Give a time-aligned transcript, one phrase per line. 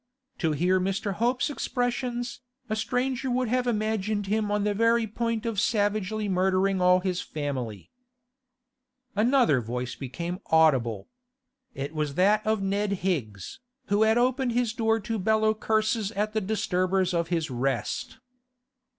[0.39, 1.13] To hear Mr.
[1.13, 6.81] Hope's expressions, a stranger would have imagined him on the very point of savagely murdering
[6.81, 7.91] all his family.
[9.15, 11.07] Another voice became audible.
[11.75, 13.59] It was that of Ned Higgs,
[13.89, 18.17] who had opened his door to bellow curses at the disturbers of his rest.